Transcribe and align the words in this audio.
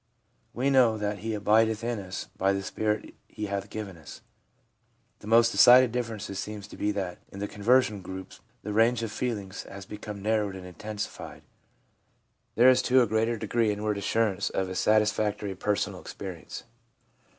i 0.01 0.41
We 0.57 0.69
know 0.71 0.97
that 0.97 1.19
He 1.19 1.35
abideth 1.35 1.83
in 1.83 1.99
us 1.99 2.25
by 2.35 2.53
the 2.53 2.63
spirit 2.63 3.13
He 3.27 3.45
hath 3.45 3.69
given 3.69 3.97
us/ 3.97 4.21
The 5.19 5.27
most 5.27 5.51
decided 5.51 5.91
difference 5.91 6.23
seems 6.39 6.67
to 6.69 6.75
be 6.75 6.91
that 6.93 7.19
in 7.31 7.37
the 7.37 7.47
conversion 7.47 8.01
group 8.01 8.31
the 8.63 8.73
range 8.73 9.03
of 9.03 9.11
feel 9.11 9.37
ing 9.37 9.51
has 9.69 9.85
become 9.85 10.23
narrowed 10.23 10.55
and 10.55 10.65
intensified; 10.65 11.43
there 12.55 12.67
is 12.67 12.81
to 12.81 13.03
a 13.03 13.05
greater 13.05 13.37
degree 13.37 13.71
inward 13.71 13.99
assurance 13.99 14.49
of 14.49 14.69
a 14.69 14.75
satisfactory 14.75 15.53
personal 15.53 16.01
experience. 16.01 16.63